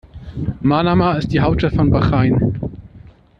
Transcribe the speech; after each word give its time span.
Manama 0.63 1.13
ist 1.19 1.31
die 1.31 1.41
Hauptstadt 1.41 1.75
von 1.75 1.91
Bahrain. 1.91 2.59